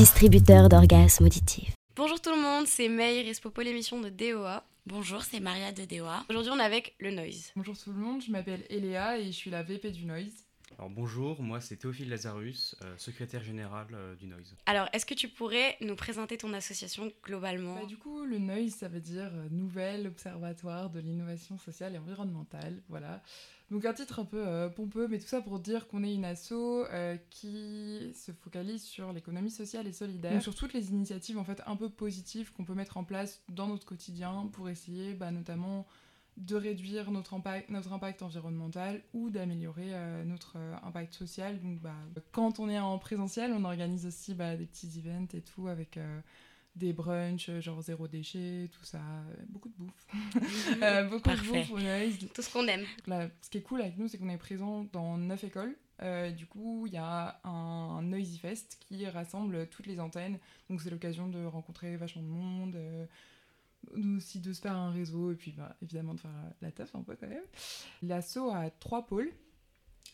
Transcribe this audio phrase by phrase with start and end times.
[0.00, 1.74] distributeur d'orgasmes auditifs.
[1.94, 4.64] Bonjour tout le monde, c'est May, Respopo, l'émission de DOA.
[4.86, 6.24] Bonjour, c'est Maria de DOA.
[6.30, 7.52] Aujourd'hui, on est avec le Noise.
[7.54, 10.32] Bonjour tout le monde, je m'appelle Eléa et je suis la VP du Noise.
[10.80, 14.56] Alors bonjour, moi c'est Théophile Lazarus, euh, secrétaire général euh, du Noise.
[14.64, 17.74] Alors, est-ce que tu pourrais nous présenter ton association globalement?
[17.74, 21.98] Bah, du coup, le Noise, ça veut dire euh, Nouvel Observatoire de l'innovation sociale et
[21.98, 22.82] environnementale.
[22.88, 23.22] Voilà.
[23.70, 26.24] Donc un titre un peu euh, pompeux, mais tout ça pour dire qu'on est une
[26.24, 31.38] asso euh, qui se focalise sur l'économie sociale et solidaire, Donc, sur toutes les initiatives
[31.38, 35.12] en fait un peu positives qu'on peut mettre en place dans notre quotidien pour essayer
[35.12, 35.86] bah, notamment
[36.40, 41.60] de réduire notre impact, notre impact environnemental ou d'améliorer euh, notre euh, impact social.
[41.60, 41.94] Donc bah,
[42.32, 45.96] quand on est en présentiel, on organise aussi bah, des petits events et tout avec
[45.96, 46.20] euh,
[46.76, 49.00] des brunchs, genre zéro déchet, tout ça,
[49.48, 50.06] beaucoup de bouffe.
[51.10, 51.64] Beaucoup Parfait.
[51.64, 52.32] de bouffe.
[52.32, 52.84] Tout ce qu'on aime.
[53.06, 55.76] Là, ce qui est cool avec nous, c'est qu'on est présent dans neuf écoles.
[56.36, 60.38] Du coup, il y a un Noisy Fest qui rassemble toutes les antennes.
[60.70, 62.78] Donc, c'est l'occasion de rencontrer vachement de monde,
[63.96, 66.72] nous aussi de se faire un réseau et puis bah, évidemment de faire la, la
[66.72, 67.44] teuf un peu quand même.
[68.02, 69.32] L'asso a trois pôles.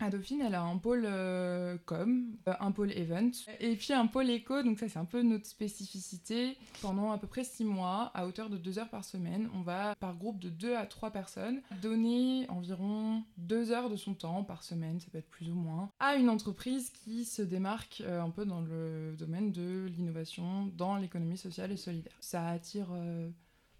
[0.00, 4.08] À Dauphine, elle a un pôle euh, com, euh, un pôle event et puis un
[4.08, 4.60] pôle éco.
[4.62, 6.56] Donc ça, c'est un peu notre spécificité.
[6.82, 9.94] Pendant à peu près six mois, à hauteur de deux heures par semaine, on va
[10.00, 14.64] par groupe de deux à trois personnes donner environ deux heures de son temps par
[14.64, 18.30] semaine, ça peut être plus ou moins, à une entreprise qui se démarque euh, un
[18.30, 22.16] peu dans le domaine de l'innovation dans l'économie sociale et solidaire.
[22.20, 23.30] Ça attire euh,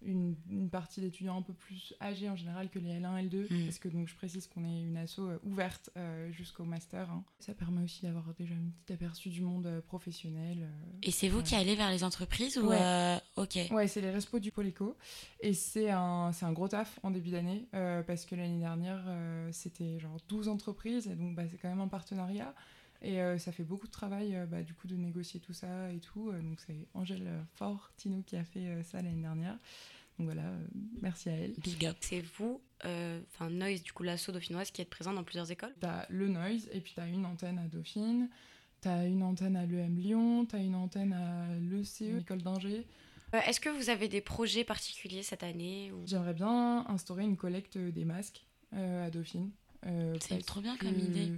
[0.05, 3.65] une, une partie d'étudiants un peu plus âgés en général que les L1, L2, Mm.
[3.65, 7.11] parce que donc je précise qu'on est une asso euh, ouverte euh, jusqu'au master.
[7.11, 7.25] hein.
[7.41, 10.59] Ça permet aussi d'avoir déjà un petit aperçu du monde euh, professionnel.
[10.63, 10.97] euh.
[11.03, 13.19] Et c'est vous qui allez vers les entreprises ou Ouais.
[13.37, 13.59] Ok.
[13.71, 14.97] Ouais, c'est les respos du pôle éco.
[15.41, 19.03] Et c'est un, un gros taf en début d'année, parce que l'année dernière,
[19.53, 22.55] c'était genre 12 entreprises, et donc bah, c'est quand même un partenariat.
[23.05, 25.93] Et euh, ça fait beaucoup de travail, euh, bah, du coup, de négocier tout ça
[25.93, 26.31] et tout.
[26.31, 29.59] Euh, donc c'est Angèle Fortino qui a fait ça l'année dernière.
[30.19, 30.45] Donc voilà,
[31.03, 31.53] merci à elle.
[31.59, 31.97] Big up.
[32.01, 35.75] C'est vous, euh, enfin Noise, du coup, l'asso dauphinoise qui est présent dans plusieurs écoles?
[35.81, 38.31] T'as le Noise, et puis t'as une antenne à Dauphine,
[38.81, 42.87] t'as une antenne à l'EM Lyon, t'as une antenne à l'ECE, l'école d'ingé.
[43.35, 46.07] Euh, est-ce que vous avez des projets particuliers cette année ou...
[46.07, 49.51] J'aimerais bien instaurer une collecte des masques euh, à Dauphine.
[49.87, 51.33] Euh, C'est trop bien comme idée.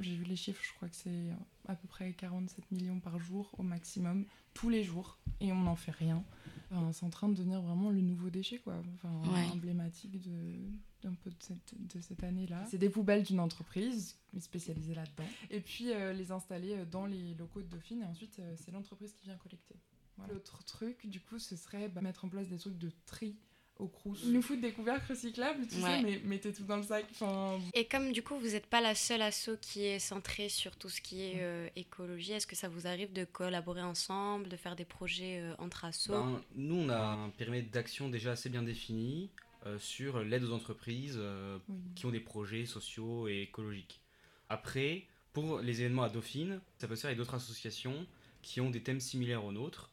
[0.00, 1.28] J'ai vu les chiffres, je crois que c'est
[1.68, 4.24] à peu près 47 millions par jour au maximum,
[4.54, 6.24] tous les jours, et on n'en fait rien.
[6.70, 8.82] Enfin, c'est en train de devenir vraiment le nouveau déchet, quoi.
[8.94, 9.44] Enfin, Ouais.
[9.52, 10.56] emblématique de,
[11.02, 12.64] d'un peu de cette, de cette année-là.
[12.70, 15.28] C'est des poubelles d'une entreprise spécialisée là-dedans.
[15.50, 18.70] Et puis euh, les installer euh, dans les locaux de Dauphine, et ensuite euh, c'est
[18.72, 19.76] l'entreprise qui vient collecter.
[20.16, 20.32] Voilà.
[20.34, 23.36] L'autre truc, du coup, ce serait bah, mettre en place des trucs de tri
[23.78, 24.18] au crous.
[24.24, 25.82] Ils nous foutent des couvercles recyclables, tu Ouais.
[25.82, 27.04] sais, mais mettez tout dans le sac.
[27.12, 30.76] Enfin, Et comme du coup, vous n'êtes pas la seule asso qui est centrée sur
[30.76, 34.56] tout ce qui est euh, écologie, est-ce que ça vous arrive de collaborer ensemble, de
[34.56, 36.12] faire des projets euh, entre assos?
[36.12, 39.30] Ben, nous on a un périmètre d'action déjà assez bien défini
[39.66, 41.76] euh, sur l'aide aux entreprises euh, oui.
[41.94, 44.00] qui ont des projets sociaux et écologiques.
[44.48, 48.06] Après, pour les événements à Dauphine, ça peut se faire avec d'autres associations
[48.42, 49.91] qui ont des thèmes similaires aux nôtres.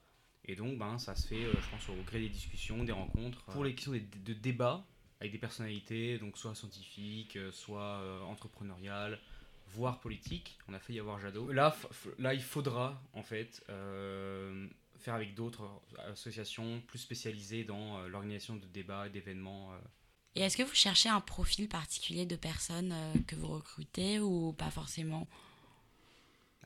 [0.49, 3.43] Et donc, ben, ça se fait, euh, je pense, au gré des discussions, des rencontres.
[3.45, 4.83] Pour les questions des- de débat
[5.19, 9.19] avec des personnalités, donc soit scientifiques, euh, soit euh, entrepreneuriales,
[9.67, 11.51] voire politiques, on a fait y avoir Jadot.
[11.51, 11.75] Là,
[12.17, 14.67] là il faudra, en fait, euh,
[14.97, 15.69] faire avec d'autres
[16.07, 19.71] associations plus spécialisées dans euh, l'organisation de débats et d'événements.
[19.73, 19.77] euh,
[20.35, 24.53] Et est-ce que vous cherchez un profil particulier de personnes euh, que vous recrutez ou
[24.53, 25.27] pas forcément?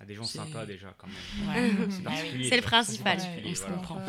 [0.04, 1.50] À des gens sympas déjà, quand même.
[1.50, 2.44] Ouais.
[2.44, 3.18] C'est le principal.
[3.46, 3.76] On se voilà.
[3.76, 4.02] comprend.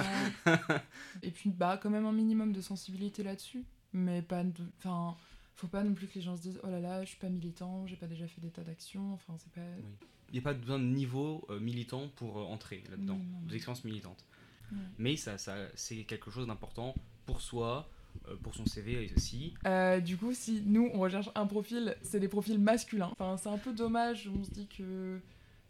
[1.23, 3.65] Et puis, bah, quand même un minimum de sensibilité là-dessus.
[3.93, 4.43] Mais pas.
[4.79, 5.17] Enfin,
[5.55, 7.29] faut pas non plus que les gens se disent oh là là, je suis pas
[7.29, 9.15] militant, j'ai pas déjà fait d'état d'action.
[9.15, 9.67] Enfin, c'est pas.
[10.31, 13.41] Il n'y a pas besoin de niveau euh, militant pour euh, entrer là-dedans, Non, non,
[13.43, 13.47] non.
[13.47, 14.25] d'expérience militante.
[14.73, 14.79] Ouais.
[14.99, 16.95] Mais ça, ça, c'est quelque chose d'important
[17.25, 17.89] pour soi,
[18.29, 19.55] euh, pour son CV aussi.
[19.67, 23.11] Euh, du coup, si nous on recherche un profil, c'est des profils masculins.
[23.13, 24.29] Enfin, c'est un peu dommage.
[24.35, 25.21] On se dit que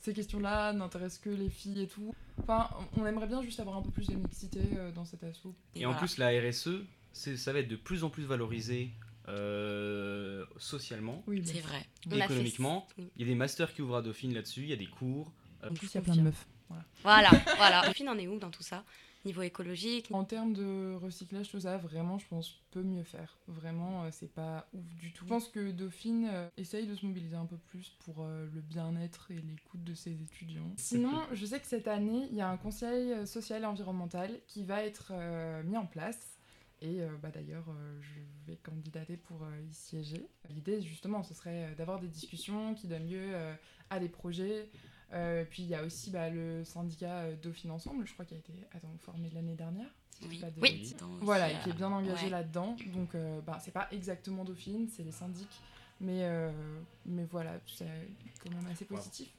[0.05, 2.15] ces questions-là n'intéressent que les filles et tout.
[2.43, 5.55] Enfin, on aimerait bien juste avoir un peu plus de mixité euh, dans cet assaut.
[5.75, 6.07] Et, en voilà.
[6.07, 8.91] plus, la RSE, ça va être de plus en plus valorisé
[9.29, 11.87] euh, socialement Oui, c'est vrai.
[12.09, 12.87] Fait- économiquement.
[12.99, 15.33] Il y a des masters qui ouvrent à Dauphine là-dessus, il y a des cours.
[15.63, 16.47] Euh, En plus, il y a plein de meufs.
[17.03, 17.87] Voilà, voilà.
[17.87, 18.85] Dauphine en est où dans tout ça?
[19.25, 23.39] Niveau écologique En termes de recyclage, tout ça, vraiment, je pense, peut mieux faire.
[23.49, 25.25] Vraiment, euh, c'est pas ouf du tout.
[25.25, 28.61] Je pense que Dauphine euh, essaye de se mobiliser un peu plus pour euh, le
[28.61, 30.73] bien-être et l'écoute de ses étudiants.
[30.77, 34.65] Sinon, je sais que cette année, il y a un conseil social et environnemental qui
[34.65, 35.13] va être
[35.65, 36.35] mis en place.
[36.85, 40.29] Et euh, bah, d'ailleurs, euh, je vais candidater pour euh, y siéger.
[40.51, 43.55] L'idée, justement, ce serait d'avoir des discussions qui donnent lieu euh,
[43.89, 44.69] à des projets
[45.15, 48.35] Euh, puis il y a aussi bah, le syndicat euh, Dauphine Ensemble, je crois, qui
[48.35, 49.87] a été attends, formé l'année dernière.
[50.11, 50.39] si Oui.
[50.39, 50.97] pas de Oui.
[51.21, 52.31] Voilà, et qui est bien engagé ouais.
[52.31, 52.77] là-dedans.
[52.93, 55.61] Donc, euh, bah, c'est pas exactement Dauphine, c'est les syndics.
[56.01, 56.51] Mais, euh,
[57.07, 57.87] mais voilà, c'est
[58.43, 59.31] quand même assez positif.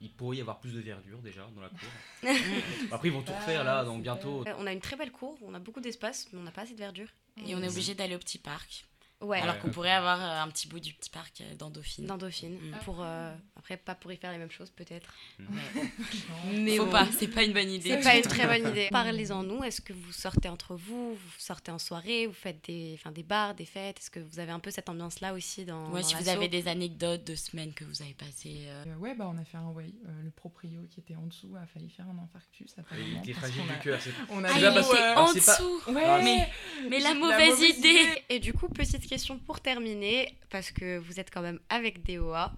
[0.00, 1.88] Il pourrait y avoir plus de verdure déjà dans la cour.
[2.90, 4.44] Après, ils vont tout refaire là, donc c'est bientôt.
[4.58, 6.74] On a une très belle cour, on a beaucoup d'espace, mais on n'a pas assez
[6.74, 7.08] de verdure.
[7.46, 8.84] Et on est obligé d'aller au petit parc.
[9.22, 12.06] Ouais, Alors qu'on pourrait avoir euh, un petit bout du petit parc euh, dans Dauphine.
[12.06, 12.54] dans Dauphine.
[12.54, 12.76] Mm.
[12.84, 15.14] Pour, euh, après, pas pour y faire les mêmes choses peut-être.
[15.38, 15.46] Mais
[16.52, 16.90] Mais faut bon.
[16.90, 17.90] pas, c'est pas une bonne idée.
[17.90, 18.88] C'est pas une très bonne idée.
[18.90, 19.62] Parlez-en nous.
[19.64, 23.22] Est-ce que vous sortez entre vous, vous sortez en soirée, vous faites des, enfin, des
[23.22, 23.98] bars, des fêtes?
[23.98, 26.48] Est-ce que vous avez un peu cette ambiance-là aussi dans Ouais, dans si vous avez
[26.48, 28.64] des anecdotes de semaines que vous avez passées.
[28.66, 29.84] euh, Euh, ouais, bah, on a fait un way.
[30.06, 32.72] Euh, le proprio qui était en dessous a failli faire un infarctus.
[32.74, 34.00] pas Il était fragile du a- cœur.
[34.30, 34.90] On a Ah, déjà alors,
[35.20, 36.48] en pas- dessous Ouais, Ah, mais-
[36.90, 37.98] Mais la La mauvaise mauvaise idée
[38.28, 42.52] Et du coup, petite question pour terminer, parce que vous êtes quand même avec DOA.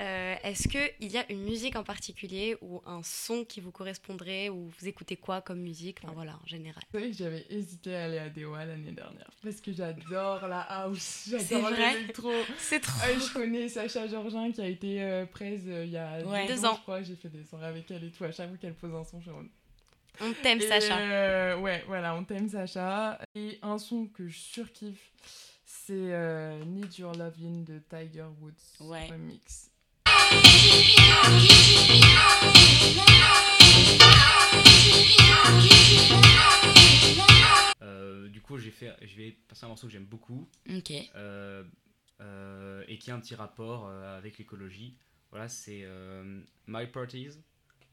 [0.00, 4.48] Euh, Est-ce qu'il y a une musique en particulier ou un son qui vous correspondrait
[4.48, 5.98] ou vous écoutez quoi comme musique?
[5.98, 6.14] Enfin Ouais.
[6.14, 6.82] voilà, en général.
[6.92, 9.28] C'est vrai que j'avais hésité à aller à DOA l'année dernière.
[9.42, 12.32] Parce que j'adore la house, j'adore l'électro.
[12.58, 12.98] C'est trop.
[13.06, 16.46] Ouais, je connais Sacha Georgin qui a été euh, presse euh, il y a Ouais.
[16.46, 17.02] deux, Deux ans, je crois.
[17.02, 18.24] J'ai fait des soirées avec elle et tout.
[18.24, 19.30] À chaque fois qu'elle pose un son, je
[20.20, 20.96] On t'aime, Sacha.
[20.98, 23.18] euh, ouais, voilà, on t'aime Sacha.
[23.34, 25.10] Et un son que je surkiffe,
[25.92, 29.08] c'est euh, Need Your Lovin' de Tiger Woods Ouais.
[29.10, 29.70] remix.
[37.82, 40.92] Euh, du coup, j'ai fait, je vais passer un morceau que j'aime beaucoup Ok.
[41.16, 41.64] euh,
[42.20, 44.96] euh, et qui a un petit rapport euh, avec l'écologie.
[45.30, 47.30] Voilà, c'est euh, My Parties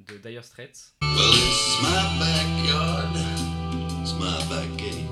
[0.07, 0.95] de Dire Straits.
[1.01, 3.15] Well, it's my backyard,
[4.01, 5.05] it's my back gate.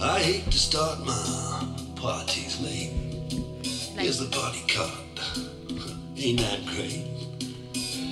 [0.00, 1.65] I hate to start my
[2.06, 2.92] parties late.
[3.98, 4.92] Here's the party card.
[6.16, 7.02] Ain't that great?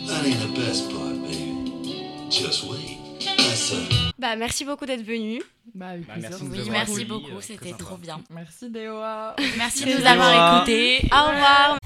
[0.08, 2.11] That ain't the best part, baby.
[2.29, 2.99] Just wait.
[3.25, 5.41] That's a Bah, merci beaucoup d'être venu.
[5.75, 8.20] Bah, avec Bah, merci Oui, merci beaucoup, euh, c'était trop bien.
[8.31, 9.37] Merci DOA.
[9.56, 10.56] Merci de nous avoir voir.
[10.56, 10.99] écoutés.
[11.12, 11.79] Au revoir.